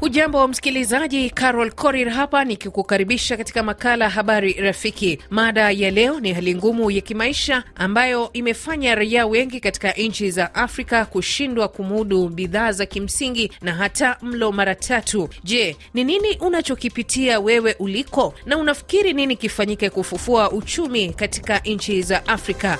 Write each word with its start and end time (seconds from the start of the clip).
Ujambo 0.00 0.38
wa 0.38 0.48
msikilizaji, 0.48 1.30
Carol 1.30 1.72
Korir 1.72 2.08
hapa 2.10 2.44
nikikukaribisha 2.44 3.36
katika 3.36 3.62
makala 3.62 4.08
Habari 4.08 4.52
Rafiki. 4.52 5.18
Mada 5.30 5.70
ya 5.70 5.90
leo 5.90 6.20
ni 6.20 6.32
hali 6.32 6.54
ngumu 6.54 6.90
ya 6.90 7.00
kimaisha 7.00 7.64
ambayo 7.74 8.30
imefanya 8.32 8.94
raia 8.94 9.26
wengi 9.26 9.60
katika 9.60 9.92
nchi 9.92 10.30
za 10.30 10.54
Afrika 10.54 11.04
kushindwa 11.04 11.68
kumudu 11.68 12.28
bidhaa 12.28 12.72
za 12.72 12.86
kimsingi 12.86 13.52
na 13.62 13.74
hata 13.74 14.16
mlo 14.22 14.52
mara 14.52 14.74
tatu. 14.74 15.28
Je, 15.44 15.76
ni 15.94 16.04
nini 16.04 16.36
unachokipitia 16.40 17.40
wewe 17.40 17.76
uliko, 17.78 18.34
na 18.46 18.56
unafikiri 18.58 19.12
nini 19.12 19.36
kifanyike 19.36 19.90
kufufua 19.90 20.50
uchumi 20.52 21.12
katika 21.12 21.58
nchi 21.58 22.02
za 22.02 22.26
Afrika? 22.28 22.78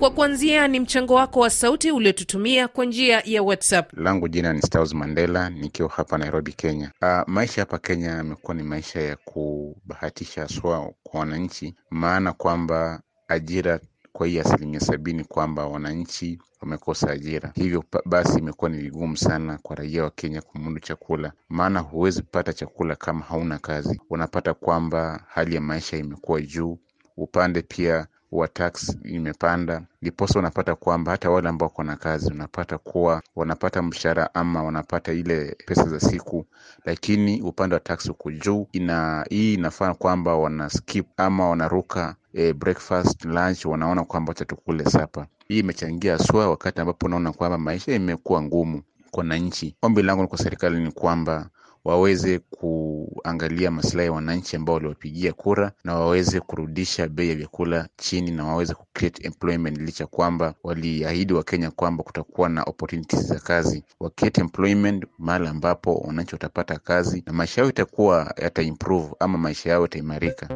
Kwa 0.00 0.10
kuanzia 0.10 0.68
ni 0.68 0.80
mchango 0.80 1.14
wako 1.14 1.40
wa 1.40 1.50
sauti 1.50 1.90
uliotutumia 1.90 2.68
kwa 2.68 2.84
njia 2.84 3.22
ya 3.24 3.42
WhatsApp. 3.42 3.92
langu 3.96 4.28
jina 4.28 4.52
ni 4.52 4.62
Staus 4.62 4.94
Mandela 4.94 5.50
nikiwa 5.50 5.88
hapa 5.88 6.18
Nairobi, 6.18 6.52
Kenya. 6.52 6.92
Uh, 7.02 7.22
maisha 7.28 7.62
hapa 7.62 7.78
Kenya 7.78 8.08
yamekuwa 8.08 8.54
ni 8.54 8.62
maisha 8.62 9.00
ya 9.00 9.16
kubahatisha 9.16 10.40
haswa 10.42 10.92
kwa 11.02 11.20
wananchi, 11.20 11.74
maana 11.90 12.32
kwamba 12.32 13.02
ajira 13.28 13.80
kwa 14.12 14.26
hii 14.26 14.38
asilimia 14.38 14.80
sabini 14.80 15.24
kwamba 15.24 15.66
wananchi 15.66 16.38
wamekosa 16.60 17.10
ajira, 17.10 17.52
hivyo 17.54 17.84
basi 18.06 18.38
imekuwa 18.38 18.70
ni 18.70 18.76
vigumu 18.78 19.16
sana 19.16 19.58
kwa 19.62 19.76
raia 19.76 20.02
wa 20.04 20.10
Kenya 20.10 20.42
kumudu 20.42 20.80
chakula, 20.80 21.32
maana 21.48 21.80
huwezi 21.80 22.22
pata 22.22 22.52
chakula 22.52 22.96
kama 22.96 23.24
hauna 23.24 23.58
kazi. 23.58 24.00
Unapata 24.10 24.54
kwamba 24.54 25.24
hali 25.28 25.54
ya 25.54 25.60
maisha 25.60 25.96
imekuwa 25.96 26.40
juu, 26.40 26.78
upande 27.16 27.62
pia 27.62 28.06
wa 28.32 28.48
tax 28.48 28.96
imepanda, 29.04 29.82
ndiposa 30.02 30.38
unapata 30.38 30.74
kwamba 30.74 31.12
hata 31.12 31.30
wale 31.30 31.48
ambao 31.48 31.68
wako 31.68 31.82
na 31.84 31.96
kazi 31.96 32.32
unapata 32.32 32.78
kuwa 32.78 33.22
wanapata 33.36 33.82
mshahara 33.82 34.34
ama 34.34 34.62
wanapata 34.62 35.12
ile 35.12 35.56
pesa 35.66 35.82
za 35.88 36.00
siku, 36.00 36.46
lakini 36.84 37.42
upande 37.42 37.74
wa 37.74 37.80
tax 37.80 38.06
uko 38.08 38.30
juu. 38.30 38.66
Ina 38.72 39.26
hii 39.30 39.54
inafaa 39.54 39.94
kwamba 39.94 40.36
wana 40.36 40.70
skip 40.70 41.06
ama 41.16 41.48
wanaruka 41.48 42.16
e, 42.34 42.52
breakfast 42.52 43.24
lunch, 43.24 43.64
wanaona 43.64 44.04
kwamba 44.04 44.30
wacha 44.30 44.44
tukule 44.44 44.84
sapa. 44.84 45.26
Hii 45.48 45.58
imechangia 45.58 46.12
haswa 46.12 46.48
wakati 46.50 46.80
ambapo 46.80 47.06
unaona 47.06 47.32
kwamba 47.32 47.58
maisha 47.58 47.92
imekuwa 47.94 48.42
ngumu 48.42 48.82
kwa 49.10 49.20
wananchi. 49.20 49.76
Ombi 49.82 50.02
langu 50.02 50.28
kwa 50.28 50.38
serikali 50.38 50.80
ni 50.80 50.92
kwamba 50.92 51.48
waweze 51.84 52.38
kuangalia 52.38 53.70
masilahi 53.70 54.06
ya 54.06 54.12
wananchi 54.12 54.56
ambao 54.56 54.74
waliwapigia 54.74 55.32
kura 55.32 55.72
na 55.84 55.94
waweze 55.94 56.40
kurudisha 56.40 57.08
bei 57.08 57.28
ya 57.28 57.34
vyakula 57.34 57.88
chini 57.96 58.30
na 58.30 58.44
waweze 58.44 58.74
ku 58.74 58.86
employment, 59.22 59.78
licha 59.78 60.06
kwamba 60.06 60.54
waliahidi 60.64 61.32
Wakenya 61.32 61.70
kwamba 61.70 62.02
kutakuwa 62.04 62.48
na 62.48 62.62
opportunities 62.62 63.26
za 63.26 63.38
kazi. 63.38 63.84
Wa 64.00 64.10
create 64.10 64.40
employment 64.40 65.04
mahali 65.18 65.48
ambapo 65.48 65.94
wananchi 65.94 66.34
watapata 66.34 66.78
kazi 66.78 67.22
na 67.26 67.32
maisha 67.32 67.60
yao 67.60 67.70
itakuwa 67.70 68.34
yata 68.42 68.62
improve 68.62 69.08
ama 69.20 69.38
maisha 69.38 69.70
yao 69.70 69.82
yataimarika. 69.82 70.48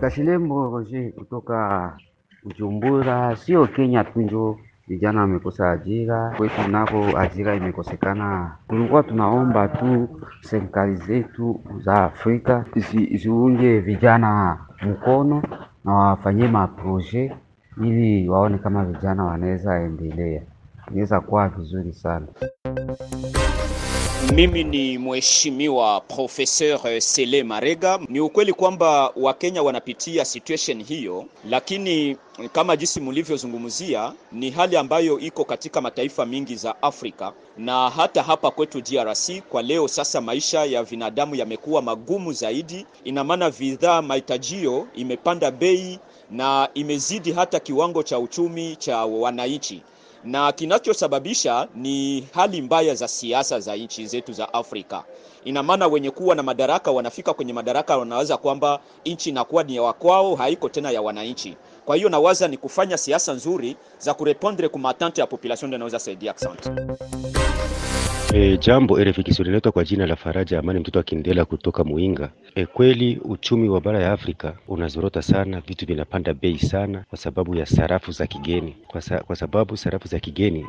Kashilembo 0.00 0.70
Roger 0.70 1.12
kutoka 1.12 1.96
Bujumbura. 2.44 3.36
Sio 3.36 3.66
Kenya 3.66 4.04
tu 4.04 4.20
njo 4.22 4.58
vijana 4.88 5.20
wamekosa 5.20 5.70
ajira, 5.70 6.34
kwetu 6.36 6.68
nako 6.70 7.18
ajira 7.18 7.54
imekosekana. 7.54 8.56
Tulikuwa 8.68 9.02
tunaomba 9.02 9.68
tu 9.68 10.08
serikali 10.40 10.96
zetu 10.96 11.60
za 11.84 12.04
Afrika 12.04 12.64
zi, 12.76 13.16
ziunge 13.16 13.80
vijana 13.80 14.58
mkono 14.82 15.42
na 15.84 15.92
wafanyie 15.94 16.48
maproje 16.48 17.36
ili 17.82 18.28
waone 18.28 18.58
kama 18.58 18.84
vijana 18.84 19.24
wanaweza 19.24 19.80
endelea, 19.80 20.42
inaweza 20.90 21.20
kuwa 21.20 21.48
vizuri 21.48 21.92
sana. 21.92 22.26
Mimi 24.22 24.64
ni 24.64 24.98
mheshimiwa 24.98 26.00
Professeur 26.00 27.00
Sele 27.00 27.42
Marega. 27.42 27.98
Ni 28.08 28.20
ukweli 28.20 28.52
kwamba 28.52 29.12
Wakenya 29.16 29.62
wanapitia 29.62 30.24
situation 30.24 30.84
hiyo, 30.84 31.24
lakini 31.50 32.16
kama 32.52 32.76
jinsi 32.76 33.00
mlivyozungumzia, 33.00 34.12
ni 34.32 34.50
hali 34.50 34.76
ambayo 34.76 35.18
iko 35.18 35.44
katika 35.44 35.80
mataifa 35.80 36.26
mingi 36.26 36.56
za 36.56 36.82
Afrika 36.82 37.32
na 37.58 37.90
hata 37.90 38.22
hapa 38.22 38.50
kwetu 38.50 38.80
DRC. 38.80 39.30
Kwa 39.48 39.62
leo 39.62 39.88
sasa, 39.88 40.20
maisha 40.20 40.64
ya 40.64 40.84
binadamu 40.84 41.34
yamekuwa 41.34 41.82
magumu 41.82 42.32
zaidi. 42.32 42.86
Ina 43.04 43.24
maana 43.24 43.50
bidhaa 43.50 44.02
mahitajio 44.02 44.88
imepanda 44.94 45.50
bei 45.50 45.98
na 46.30 46.68
imezidi 46.74 47.32
hata 47.32 47.60
kiwango 47.60 48.02
cha 48.02 48.18
uchumi 48.18 48.76
cha 48.76 49.04
wananchi 49.04 49.82
na 50.24 50.52
kinachosababisha 50.52 51.68
ni 51.74 52.26
hali 52.34 52.62
mbaya 52.62 52.94
za 52.94 53.08
siasa 53.08 53.60
za 53.60 53.76
nchi 53.76 54.06
zetu 54.06 54.32
za 54.32 54.54
Afrika. 54.54 55.04
Ina 55.44 55.62
maana 55.62 55.86
wenye 55.86 56.10
kuwa 56.10 56.34
na 56.34 56.42
madaraka 56.42 56.90
wanafika 56.90 57.34
kwenye 57.34 57.52
madaraka, 57.52 57.96
wanaweza 57.96 58.36
kwamba 58.36 58.80
nchi 59.06 59.28
inakuwa 59.30 59.62
ni 59.62 59.76
ya 59.76 59.82
wakwao, 59.82 60.34
haiko 60.36 60.68
tena 60.68 60.90
ya 60.90 61.02
wananchi. 61.02 61.56
Kwa 61.84 61.96
hiyo 61.96 62.08
nawaza 62.08 62.48
ni 62.48 62.56
kufanya 62.56 62.98
siasa 62.98 63.32
nzuri 63.32 63.76
za 63.98 64.14
kurepondre 64.14 64.68
ku 64.68 64.78
matante 64.78 65.20
ya 65.20 65.26
population 65.26 65.68
ndio 65.68 65.76
inaweza 65.76 65.98
saidia. 65.98 66.34
Asante. 66.36 66.70
E, 68.38 68.58
jambo 68.58 68.98
RFI 69.04 69.22
Kiswahili 69.22 69.48
inaitwa 69.50 69.72
kwa 69.72 69.84
jina 69.84 70.06
la 70.06 70.16
Faraja 70.16 70.58
Amani 70.58 70.78
mtoto 70.80 71.00
akiendelea 71.00 71.44
kutoka 71.44 71.84
Muinga. 71.84 72.30
E, 72.54 72.66
kweli 72.66 73.20
uchumi 73.24 73.68
wa 73.68 73.80
bara 73.80 74.02
ya 74.02 74.12
Afrika 74.12 74.56
unazorota 74.68 75.22
sana, 75.22 75.60
vitu 75.60 75.86
vinapanda 75.86 76.34
bei 76.34 76.58
sana 76.58 77.04
kwa 77.08 77.18
sababu 77.18 77.54
ya 77.54 77.66
sarafu 77.66 78.12
za 78.12 78.26
kigeni, 78.26 78.76
kwa, 78.88 79.00
sa, 79.00 79.18
kwa 79.18 79.36
sababu 79.36 79.76
sarafu 79.76 80.08
za 80.08 80.20
kigeni 80.20 80.66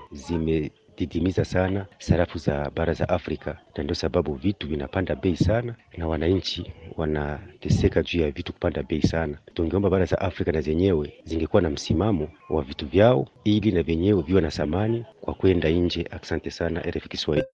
zimedidimiza 0.97 1.45
sana 1.45 1.85
sarafu 1.99 2.37
za 2.37 2.71
bara 2.75 2.93
za 2.93 3.09
Afrika, 3.09 3.57
na 3.77 3.83
ndio 3.83 3.95
sababu 3.95 4.33
vitu 4.33 4.67
vinapanda 4.67 5.15
bei 5.15 5.35
sana 5.37 5.75
na 5.97 6.07
wananchi 6.07 6.73
wanateseka 6.97 8.03
juu 8.03 8.21
ya 8.21 8.31
vitu 8.31 8.53
kupanda 8.53 8.83
bei 8.83 9.01
sana. 9.01 9.37
Tungeomba 9.53 9.89
bara 9.89 10.05
za 10.05 10.21
Afrika 10.21 10.51
na 10.51 10.61
zenyewe 10.61 11.13
zingekuwa 11.23 11.61
na 11.61 11.69
msimamo 11.69 12.27
wa 12.49 12.61
vitu 12.63 12.85
vyao, 12.87 13.27
ili 13.43 13.71
na 13.71 13.83
vyenyewe 13.83 14.21
viwe 14.21 14.41
na 14.41 14.49
thamani 14.51 15.05
kwa 15.21 15.33
kwenda 15.33 15.69
nje. 15.69 16.07
Asante 16.11 16.51
sana 16.51 16.81
RFI 16.81 17.09
Kiswahili. 17.09 17.47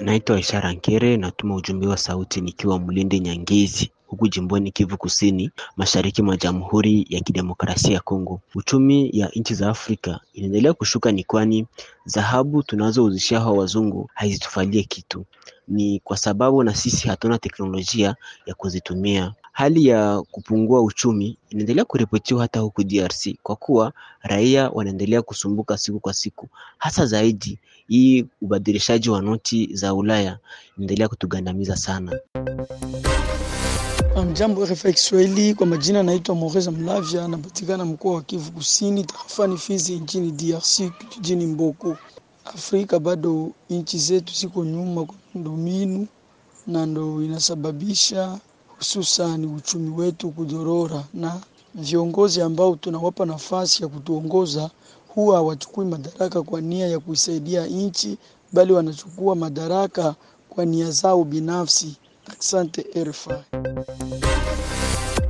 Naitwa 0.00 0.40
Ishara 0.40 0.72
Nkere, 0.72 1.16
natuma 1.16 1.54
ujumbe 1.54 1.86
wa 1.86 1.96
sauti 1.96 2.40
nikiwa 2.40 2.78
Mlinde 2.78 3.20
Nyangezi 3.20 3.90
huku 4.12 4.28
jimboni 4.28 4.70
Kivu 4.70 4.96
Kusini, 4.96 5.50
mashariki 5.76 6.22
mwa 6.22 6.36
Jamhuri 6.36 7.06
ya 7.10 7.20
Kidemokrasia 7.20 7.92
ya 7.94 8.00
Kongo. 8.00 8.40
Uchumi 8.54 9.10
ya 9.12 9.28
nchi 9.28 9.54
za 9.54 9.68
Afrika 9.68 10.20
inaendelea 10.34 10.72
kushuka, 10.72 11.12
ni 11.12 11.24
kwani 11.24 11.66
dhahabu 12.06 12.62
tunazouzishia 12.62 13.40
hao 13.40 13.56
wazungu 13.56 14.10
haizitufalie 14.14 14.82
kitu. 14.82 15.24
Ni 15.68 16.00
kwa 16.04 16.16
sababu 16.16 16.62
na 16.62 16.74
sisi 16.74 17.08
hatuna 17.08 17.38
teknolojia 17.38 18.16
ya 18.46 18.54
kuzitumia. 18.54 19.34
Hali 19.52 19.86
ya 19.86 20.22
kupungua 20.30 20.82
uchumi 20.82 21.38
inaendelea 21.50 21.84
kuripotiwa 21.84 22.42
hata 22.42 22.60
huku 22.60 22.84
DRC, 22.84 23.28
kwa 23.42 23.56
kuwa 23.56 23.92
raia 24.22 24.70
wanaendelea 24.70 25.22
kusumbuka 25.22 25.78
siku 25.78 26.00
kwa 26.00 26.14
siku, 26.14 26.48
hasa 26.78 27.06
zaidi 27.06 27.58
hii 27.88 28.24
ubadilishaji 28.42 29.10
wa 29.10 29.22
noti 29.22 29.68
za 29.72 29.94
Ulaya 29.94 30.38
inaendelea 30.76 31.08
kutugandamiza 31.08 31.76
sana. 31.76 32.18
Mjambo 34.16 34.64
RFI 34.66 34.92
Kiswahili, 34.92 35.54
kwa 35.54 35.66
majina 35.66 36.02
naitwa 36.02 36.34
Moreza 36.34 36.70
Mlavya, 36.70 37.28
napatikana 37.28 37.84
mkoa 37.84 38.14
wa 38.14 38.22
Kivu 38.22 38.52
Kusini, 38.52 39.04
tarafani 39.04 39.58
Fizi, 39.58 39.96
nchini 39.96 40.32
DRC, 40.32 40.80
kijijini 40.98 41.46
Mboko. 41.46 41.96
Afrika 42.44 42.98
bado 42.98 43.50
nchi 43.70 43.98
zetu 43.98 44.34
ziko 44.34 44.64
nyuma 44.64 45.04
kwa 45.04 45.14
miundombinu, 45.34 46.06
na 46.66 46.86
ndo 46.86 47.22
inasababisha 47.22 48.38
hususan 48.78 49.44
uchumi 49.44 49.90
wetu 49.90 50.30
kudorora, 50.30 51.04
na 51.14 51.40
viongozi 51.74 52.40
ambao 52.42 52.76
tunawapa 52.76 53.26
nafasi 53.26 53.82
ya 53.82 53.88
kutuongoza 53.88 54.70
huwa 55.14 55.36
hawachukui 55.36 55.84
madaraka 55.84 56.42
kwa 56.42 56.60
nia 56.60 56.86
ya 56.88 57.00
kuisaidia 57.00 57.66
nchi, 57.66 58.18
bali 58.52 58.72
wanachukua 58.72 59.34
madaraka 59.34 60.14
kwa 60.48 60.64
nia 60.64 60.90
zao 60.90 61.24
binafsi. 61.24 61.96
Asante 62.26 62.86
RFI. 62.94 64.31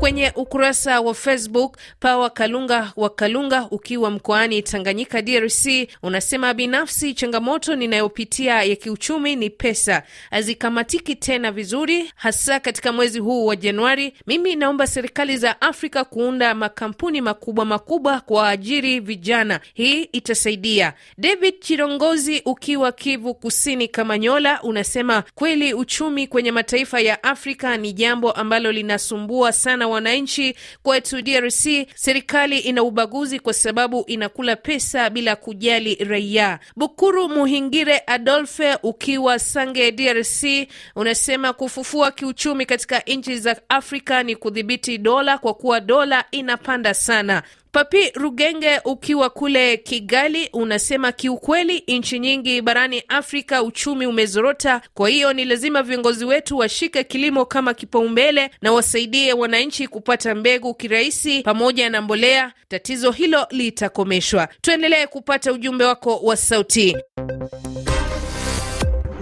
Kwenye 0.02 0.32
ukurasa 0.36 1.00
wa 1.00 1.14
Facebook, 1.14 1.76
Pawa 2.00 2.30
Kalunga 2.30 2.92
wa 2.96 3.10
Kalunga 3.10 3.66
ukiwa 3.70 4.10
mkoani 4.10 4.62
Tanganyika, 4.62 5.22
DRC, 5.22 5.66
unasema 6.02 6.54
binafsi, 6.54 7.14
changamoto 7.14 7.76
ninayopitia 7.76 8.62
ya 8.62 8.76
kiuchumi 8.76 9.36
ni 9.36 9.50
pesa 9.50 10.02
hazikamatiki 10.30 11.14
tena 11.14 11.52
vizuri, 11.52 12.12
hasa 12.14 12.60
katika 12.60 12.92
mwezi 12.92 13.18
huu 13.18 13.46
wa 13.46 13.56
Januari. 13.56 14.12
Mimi 14.26 14.56
naomba 14.56 14.86
serikali 14.86 15.36
za 15.36 15.60
Afrika 15.60 16.04
kuunda 16.04 16.54
makampuni 16.54 17.20
makubwa 17.20 17.64
makubwa 17.64 18.20
kwa 18.20 18.48
ajiri 18.48 19.00
vijana, 19.00 19.60
hii 19.74 20.02
itasaidia. 20.02 20.92
David 21.18 21.60
Chirongozi 21.60 22.42
ukiwa 22.44 22.92
Kivu 22.92 23.34
Kusini, 23.34 23.88
Kamanyola, 23.88 24.62
unasema 24.62 25.22
kweli 25.34 25.74
uchumi 25.74 26.26
kwenye 26.26 26.52
mataifa 26.52 27.00
ya 27.00 27.22
Afrika 27.22 27.76
ni 27.76 27.92
jambo 27.92 28.32
ambalo 28.32 28.72
linasumbua 29.12 29.52
sana 29.52 29.88
wananchi 29.88 30.54
kwetu 30.82 31.22
DRC 31.22 31.66
serikali 31.94 32.58
ina 32.58 32.82
ubaguzi 32.82 33.38
kwa 33.40 33.52
sababu 33.54 34.04
inakula 34.06 34.56
pesa 34.56 35.10
bila 35.10 35.36
kujali 35.36 35.94
raia. 35.94 36.58
Bukuru 36.76 37.28
Muhingire 37.28 38.02
Adolfe 38.06 38.78
ukiwa 38.82 39.38
Sange 39.38 39.92
DRC 39.92 40.68
unasema 40.96 41.52
kufufua 41.52 42.10
kiuchumi 42.12 42.66
katika 42.66 42.98
nchi 43.00 43.38
za 43.38 43.60
Afrika 43.68 44.22
ni 44.22 44.36
kudhibiti 44.36 44.98
dola 44.98 45.38
kwa 45.38 45.54
kuwa 45.54 45.80
dola 45.80 46.24
inapanda 46.30 46.94
sana. 46.94 47.42
Papi 47.72 48.10
Rugenge 48.14 48.80
ukiwa 48.84 49.30
kule 49.30 49.76
Kigali 49.76 50.48
unasema 50.52 51.12
kiukweli, 51.12 51.84
nchi 51.88 52.18
nyingi 52.18 52.62
barani 52.62 53.02
Afrika 53.08 53.62
uchumi 53.62 54.06
umezorota, 54.06 54.80
kwa 54.94 55.08
hiyo 55.08 55.32
ni 55.32 55.44
lazima 55.44 55.82
viongozi 55.82 56.24
wetu 56.24 56.58
washike 56.58 57.04
kilimo 57.04 57.44
kama 57.44 57.74
kipaumbele 57.74 58.50
na 58.62 58.72
wasaidie 58.72 59.32
wananchi 59.32 59.88
kupata 59.88 60.34
mbegu 60.34 60.74
kirahisi 60.74 61.42
pamoja 61.42 61.90
na 61.90 62.02
mbolea. 62.02 62.52
Tatizo 62.68 63.10
hilo 63.10 63.46
litakomeshwa. 63.50 64.48
Tuendelee 64.60 65.06
kupata 65.06 65.52
ujumbe 65.52 65.84
wako 65.84 66.16
wa 66.16 66.36
sauti. 66.36 66.96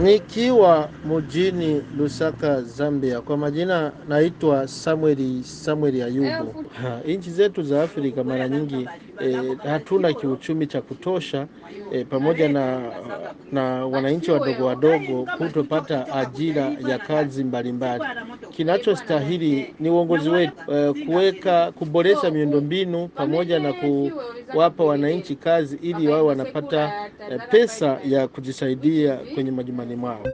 Nikiwa 0.03 0.89
mjini 1.05 1.83
Lusaka, 1.99 2.63
Zambia. 2.63 3.21
Kwa 3.21 3.37
majina 3.37 3.93
naitwa 4.09 4.69
Samueli 4.69 5.45
Samueli 5.45 6.03
Ayubu. 6.03 6.65
Nchi 7.07 7.31
zetu 7.31 7.63
za 7.63 7.83
Afrika 7.83 8.25
mara 8.25 8.49
nyingi 8.49 8.89
eh, 9.21 9.57
hatuna 9.59 10.13
kiuchumi 10.13 10.67
cha 10.67 10.81
kutosha 10.83 11.47
eh, 11.93 12.07
pamoja 12.11 12.49
na, 12.49 12.81
na 13.53 13.87
wananchi 13.87 14.31
wadogo 14.31 14.65
wadogo 14.67 15.27
kutopata 15.39 16.15
ajira 16.15 16.73
ya 16.89 16.99
kazi 16.99 17.45
mbalimbali. 17.45 18.05
Kinachostahili 18.51 19.75
ni 19.81 19.91
uongozi 19.91 20.29
wetu 20.29 20.53
eh, 20.75 21.07
kuweka 21.07 21.73
kuboresha 21.73 22.31
miundombinu 22.31 23.09
pamoja 23.09 23.59
na 23.59 23.73
kuwapa 24.53 24.85
wananchi 24.85 25.37
kazi 25.37 25.79
ili 25.83 26.09
wao 26.09 26.27
wanapata 26.27 27.11
e, 27.31 27.39
pesa 27.51 28.01
ya 28.05 28.29
kujisaidia 28.29 29.17
kwenye 29.35 29.51
majumbani 29.51 29.97
mwao. 29.97 30.27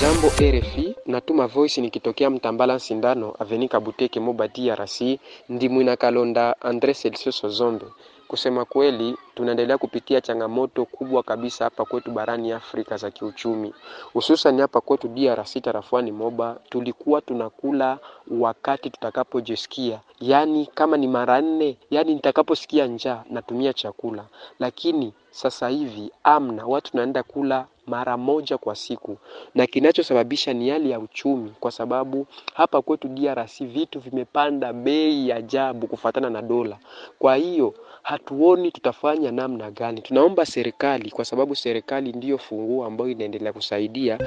Jambo 0.00 0.28
RFI, 0.28 0.96
natuma 1.06 1.46
voice 1.46 1.80
nikitokea 1.80 2.30
Mtambala 2.30 2.78
Sindano 2.78 3.34
Avenika 3.38 3.80
Buteke 3.80 4.20
Moba 4.20 4.48
DRC, 4.48 5.00
Ndimwina 5.48 5.96
Kalonda 5.96 6.60
Andre 6.60 6.94
Celsius 6.94 7.46
Zombe. 7.46 7.86
Kusema 8.28 8.64
kweli, 8.64 9.16
tunaendelea 9.34 9.78
kupitia 9.78 10.20
changamoto 10.20 10.84
kubwa 10.84 11.22
kabisa 11.22 11.64
hapa 11.64 11.84
kwetu 11.84 12.10
barani 12.10 12.52
Afrika 12.52 12.96
za 12.96 13.10
kiuchumi, 13.10 13.74
hususan 14.12 14.60
hapa 14.60 14.80
kwetu 14.80 15.08
DRC 15.08 15.62
tarafuani 15.62 16.12
Moba. 16.12 16.56
Tulikuwa 16.70 17.20
tunakula 17.20 17.98
wakati 18.30 18.90
tutakapojisikia, 18.90 20.00
yaani 20.20 20.66
kama 20.74 20.96
ni 20.96 21.06
mara 21.06 21.40
nne, 21.40 21.76
yaani 21.90 22.14
nitakaposikia 22.14 22.86
njaa 22.86 23.24
natumia 23.30 23.72
chakula, 23.72 24.24
lakini 24.58 25.12
sasa 25.30 25.68
hivi 25.68 26.10
amna, 26.24 26.66
watu 26.66 26.90
tunaenda 26.90 27.22
kula 27.22 27.66
mara 27.86 28.16
moja 28.16 28.58
kwa 28.58 28.74
siku, 28.74 29.18
na 29.54 29.66
kinachosababisha 29.66 30.52
ni 30.52 30.70
hali 30.70 30.90
ya 30.90 31.00
uchumi, 31.00 31.52
kwa 31.60 31.70
sababu 31.70 32.26
hapa 32.54 32.82
kwetu 32.82 33.08
DRC 33.08 33.60
vitu 33.64 34.00
vimepanda 34.00 34.72
bei 34.72 35.28
ya 35.28 35.36
ajabu 35.36 35.86
kufatana 35.86 36.30
na 36.30 36.42
dola. 36.42 36.78
Kwa 37.18 37.36
hiyo 37.36 37.74
hatuoni 38.02 38.70
tutafanya 38.70 39.32
namna 39.32 39.70
gani. 39.70 40.00
Tunaomba 40.00 40.46
serikali, 40.46 41.10
kwa 41.10 41.24
sababu 41.24 41.54
serikali 41.56 42.12
ndiyo 42.12 42.38
funguo 42.38 42.84
ambayo 42.84 43.10
inaendelea 43.10 43.52
kusaidia. 43.52 44.18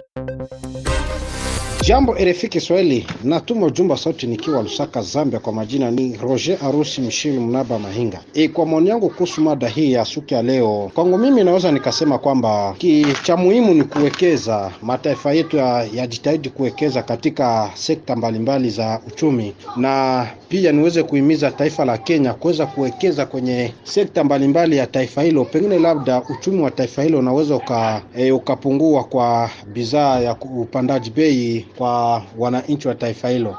Jambo 1.89 2.13
RFI 2.13 2.47
Kiswahili, 2.47 3.07
natuma 3.23 3.65
ujumbe 3.65 3.97
sauti 3.97 4.27
nikiwa 4.27 4.61
Lusaka, 4.63 5.01
Zambia. 5.01 5.39
Kwa 5.39 5.53
majina 5.53 5.91
ni 5.91 6.17
Roger 6.17 6.57
Arusi 6.65 7.01
Mshili 7.01 7.39
Mnaba 7.39 7.79
Mahinga. 7.79 8.19
E, 8.33 8.47
kwa 8.47 8.65
maoni 8.65 8.89
yangu 8.89 9.09
kuhusu 9.09 9.41
mada 9.41 9.67
hii 9.67 9.91
ya 9.91 10.05
siku 10.05 10.33
ya 10.33 10.41
leo, 10.41 10.91
kwangu 10.93 11.17
mimi 11.17 11.43
naweza 11.43 11.71
nikasema 11.71 12.17
kwamba 12.17 12.75
cha 13.23 13.37
muhimu 13.37 13.73
ni 13.73 13.83
kuwekeza, 13.83 14.71
mataifa 14.81 15.33
yetu 15.33 15.57
yajitahidi 15.93 16.47
ya 16.47 16.53
kuwekeza 16.53 17.03
katika 17.03 17.71
sekta 17.73 18.15
mbalimbali 18.15 18.69
za 18.69 19.01
uchumi, 19.07 19.53
na 19.77 20.27
pia 20.49 20.71
niweze 20.71 21.03
kuhimiza 21.03 21.51
taifa 21.51 21.85
la 21.85 21.97
Kenya 21.97 22.33
kuweza 22.33 22.65
kuwekeza 22.65 23.25
kwenye 23.25 23.73
sekta 23.83 24.23
mbalimbali 24.23 24.77
ya 24.77 24.87
taifa 24.87 25.21
hilo. 25.21 25.45
Pengine 25.45 25.79
labda 25.79 26.21
uchumi 26.29 26.61
wa 26.61 26.71
taifa 26.71 27.03
hilo 27.03 27.19
unaweza 27.19 27.55
uka, 27.55 28.01
e, 28.17 28.31
ukapungua 28.31 29.03
kwa 29.03 29.49
bidhaa 29.73 30.19
ya 30.19 30.35
upandaji 30.57 31.09
bei 31.09 31.65
kwa 31.79 32.23
wananchi 32.37 32.87
wa 32.87 32.95
taifa 32.95 33.29
hilo. 33.29 33.57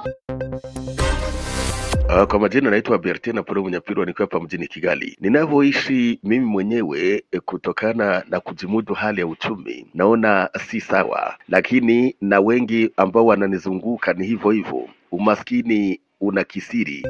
Uh, 2.08 2.22
kwa 2.24 2.38
majina 2.38 2.70
naitwa 2.70 2.98
Bertina 2.98 3.42
Polo 3.42 3.62
Munyapirwa, 3.62 4.06
nikiwa 4.06 4.28
hapa 4.30 4.40
mjini 4.44 4.66
Kigali. 4.66 5.16
Ninavyoishi 5.20 6.20
mimi 6.24 6.46
mwenyewe 6.46 7.24
eh, 7.32 7.40
kutokana 7.44 8.24
na 8.28 8.40
kujimudu 8.40 8.94
hali 8.94 9.20
ya 9.20 9.26
uchumi, 9.26 9.86
naona 9.94 10.50
si 10.68 10.80
sawa, 10.80 11.34
lakini 11.48 12.16
na 12.20 12.40
wengi 12.40 12.90
ambao 12.96 13.26
wananizunguka 13.26 14.12
ni 14.12 14.26
hivyo 14.26 14.50
hivyo. 14.50 14.88
Umaskini 15.12 16.00
una 16.20 16.44
kisiri. 16.44 17.06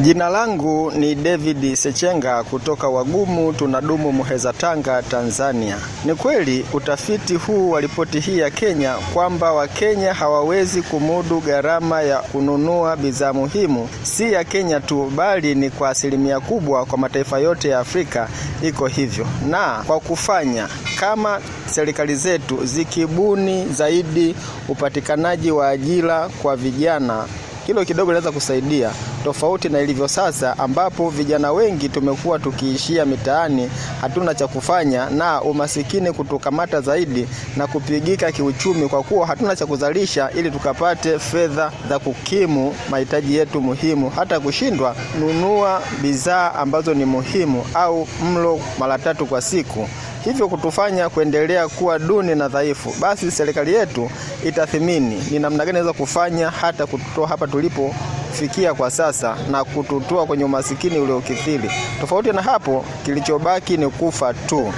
Jina 0.00 0.28
langu 0.28 0.90
ni 0.90 1.14
David 1.14 1.74
Sechenga 1.74 2.44
kutoka 2.44 2.88
Wagumu 2.88 3.52
tunadumu 3.52 4.12
Muheza, 4.12 4.52
Tanga, 4.52 5.02
Tanzania. 5.02 5.76
Ni 6.04 6.14
kweli 6.14 6.66
utafiti 6.72 7.34
huu 7.34 7.70
wa 7.70 7.80
ripoti 7.80 8.20
hii 8.20 8.38
ya 8.38 8.50
Kenya 8.50 8.94
kwamba 9.14 9.52
Wakenya 9.52 10.14
hawawezi 10.14 10.82
kumudu 10.82 11.40
gharama 11.40 12.02
ya 12.02 12.18
kununua 12.18 12.96
bidhaa 12.96 13.32
muhimu, 13.32 13.88
si 14.02 14.32
ya 14.32 14.44
Kenya 14.44 14.80
tu, 14.80 15.12
bali 15.16 15.54
ni 15.54 15.70
kwa 15.70 15.88
asilimia 15.90 16.40
kubwa 16.40 16.86
kwa 16.86 16.98
mataifa 16.98 17.38
yote 17.38 17.68
ya 17.68 17.78
Afrika 17.78 18.28
iko 18.62 18.86
hivyo, 18.86 19.26
na 19.50 19.82
kwa 19.86 20.00
kufanya 20.00 20.68
kama 21.00 21.40
serikali 21.66 22.14
zetu 22.16 22.64
zikibuni 22.66 23.66
zaidi 23.66 24.34
upatikanaji 24.68 25.50
wa 25.50 25.68
ajira 25.68 26.28
kwa 26.42 26.56
vijana 26.56 27.24
hilo 27.66 27.84
kidogo 27.84 28.10
linaweza 28.12 28.32
kusaidia, 28.32 28.90
tofauti 29.24 29.68
na 29.68 29.80
ilivyo 29.80 30.08
sasa, 30.08 30.58
ambapo 30.58 31.10
vijana 31.10 31.52
wengi 31.52 31.88
tumekuwa 31.88 32.38
tukiishia 32.38 33.06
mitaani, 33.06 33.70
hatuna 34.00 34.34
cha 34.34 34.46
kufanya, 34.48 35.10
na 35.10 35.42
umasikini 35.42 36.12
kutukamata 36.12 36.80
zaidi 36.80 37.28
na 37.56 37.66
kupigika 37.66 38.32
kiuchumi, 38.32 38.88
kwa 38.88 39.02
kuwa 39.02 39.26
hatuna 39.26 39.56
cha 39.56 39.66
kuzalisha 39.66 40.30
ili 40.30 40.50
tukapate 40.50 41.18
fedha 41.18 41.72
za 41.88 41.98
kukimu 41.98 42.74
mahitaji 42.90 43.36
yetu 43.36 43.60
muhimu, 43.60 44.10
hata 44.10 44.40
kushindwa 44.40 44.96
nunua 45.20 45.82
bidhaa 46.02 46.52
ambazo 46.54 46.94
ni 46.94 47.04
muhimu 47.04 47.64
au 47.74 48.08
mlo 48.24 48.60
mara 48.78 48.98
tatu 48.98 49.26
kwa 49.26 49.42
siku 49.42 49.88
hivyo 50.24 50.48
kutufanya 50.48 51.08
kuendelea 51.08 51.68
kuwa 51.68 51.98
duni 51.98 52.34
na 52.34 52.48
dhaifu. 52.48 52.94
Basi 53.00 53.30
serikali 53.30 53.74
yetu 53.74 54.10
itathimini 54.44 55.22
ni 55.30 55.38
namna 55.38 55.58
gani 55.64 55.70
inaweza 55.78 55.92
kufanya 55.98 56.50
hata 56.50 56.86
kututoa 56.86 57.28
hapa 57.28 57.46
tulipofikia 57.46 58.74
kwa 58.74 58.90
sasa 58.90 59.36
na 59.50 59.64
kututoa 59.64 60.26
kwenye 60.26 60.44
umasikini 60.44 60.98
uliokithiri. 60.98 61.70
Tofauti 62.00 62.32
na 62.32 62.42
hapo, 62.42 62.84
kilichobaki 63.04 63.76
ni 63.76 63.88
kufa 63.88 64.34
tu. 64.34 64.72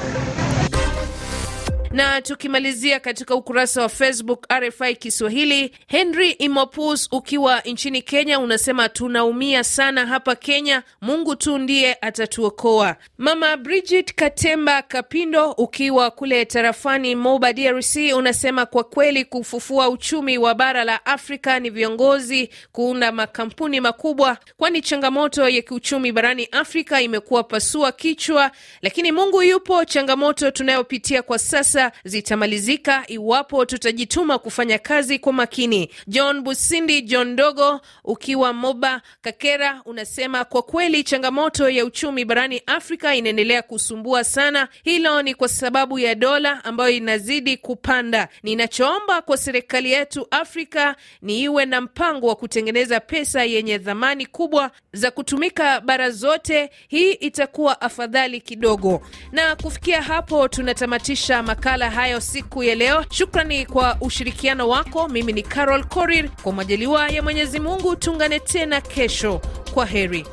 Na 1.96 2.22
tukimalizia 2.22 3.00
katika 3.00 3.34
ukurasa 3.34 3.82
wa 3.82 3.88
Facebook 3.88 4.46
RFI 4.52 4.96
Kiswahili, 4.96 5.70
Henry 5.86 6.30
Imopus 6.30 7.08
ukiwa 7.12 7.60
nchini 7.60 8.02
Kenya 8.02 8.38
unasema 8.40 8.88
tunaumia 8.88 9.64
sana 9.64 10.06
hapa 10.06 10.34
Kenya, 10.34 10.82
Mungu 11.00 11.36
tu 11.36 11.58
ndiye 11.58 11.96
atatuokoa. 12.00 12.96
Mama 13.18 13.56
Bridget 13.56 14.14
Katemba 14.14 14.82
Kapindo 14.82 15.50
ukiwa 15.50 16.10
kule 16.10 16.44
tarafani 16.44 17.14
Moba, 17.14 17.52
DRC 17.52 17.96
unasema 18.16 18.66
kwa 18.66 18.84
kweli 18.84 19.24
kufufua 19.24 19.88
uchumi 19.88 20.38
wa 20.38 20.54
bara 20.54 20.84
la 20.84 21.06
Afrika 21.06 21.60
ni 21.60 21.70
viongozi 21.70 22.50
kuunda 22.72 23.12
makampuni 23.12 23.80
makubwa, 23.80 24.38
kwani 24.56 24.80
changamoto 24.82 25.48
ya 25.48 25.62
kiuchumi 25.62 26.12
barani 26.12 26.48
Afrika 26.52 27.00
imekuwa 27.02 27.44
pasua 27.44 27.92
kichwa, 27.92 28.50
lakini 28.82 29.12
Mungu 29.12 29.42
yupo. 29.42 29.84
Changamoto 29.84 30.50
tunayopitia 30.50 31.22
kwa 31.22 31.38
sasa 31.38 31.85
zitamalizika 32.04 33.04
iwapo 33.06 33.64
tutajituma 33.64 34.38
kufanya 34.38 34.78
kazi 34.78 35.18
kwa 35.18 35.32
makini. 35.32 35.90
John 36.06 36.40
Busindi 36.40 37.02
John 37.02 37.36
Dogo 37.36 37.80
ukiwa 38.04 38.52
Moba 38.52 39.02
Kakera 39.20 39.82
unasema 39.84 40.44
kwa 40.44 40.62
kweli 40.62 41.04
changamoto 41.04 41.70
ya 41.70 41.84
uchumi 41.84 42.24
barani 42.24 42.62
Afrika 42.66 43.14
inaendelea 43.14 43.62
kusumbua 43.62 44.24
sana. 44.24 44.68
Hilo 44.84 45.22
ni 45.22 45.34
kwa 45.34 45.48
sababu 45.48 45.98
ya 45.98 46.14
dola 46.14 46.64
ambayo 46.64 46.90
inazidi 46.90 47.56
kupanda. 47.56 48.28
Ninachoomba 48.42 49.22
kwa 49.22 49.36
serikali 49.36 49.92
yetu 49.92 50.26
Afrika 50.30 50.96
ni 51.22 51.40
iwe 51.42 51.64
na 51.66 51.80
mpango 51.80 52.26
wa 52.26 52.36
kutengeneza 52.36 53.00
pesa 53.00 53.44
yenye 53.44 53.78
thamani 53.78 54.26
kubwa 54.26 54.70
za 54.92 55.10
kutumika 55.10 55.80
bara 55.80 56.10
zote. 56.10 56.70
Hii 56.88 57.12
itakuwa 57.12 57.80
afadhali 57.80 58.40
kidogo. 58.40 59.02
Na 59.32 59.56
kufikia 59.56 60.02
hapo 60.02 60.48
tunatamatisha 60.48 61.42
makala 61.42 61.75
makala 61.76 61.90
hayo 61.94 62.20
siku 62.20 62.62
ya 62.62 62.74
leo. 62.74 63.04
Shukrani 63.10 63.66
kwa 63.66 63.96
ushirikiano 64.00 64.68
wako. 64.68 65.08
Mimi 65.08 65.32
ni 65.32 65.42
Carol 65.42 65.84
Korir. 65.84 66.28
Kwa 66.42 66.52
majaliwa 66.52 67.08
ya 67.08 67.22
Mwenyezi 67.22 67.60
Mungu, 67.60 67.96
tuungane 67.96 68.40
tena 68.40 68.80
kesho. 68.80 69.40
Kwa 69.74 69.86
heri. 69.86 70.26